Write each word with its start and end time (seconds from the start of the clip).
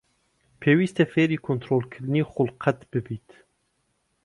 پێویستە 0.61 1.03
فێری 1.13 1.37
کۆنتڕۆڵکردنی 1.45 2.27
خوڵقت 2.31 2.77
ببیت. 2.91 3.29